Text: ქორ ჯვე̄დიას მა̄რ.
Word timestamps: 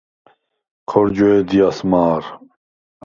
ქორ 0.89 1.07
ჯვე̄დიას 1.15 1.79
მა̄რ. 1.89 2.23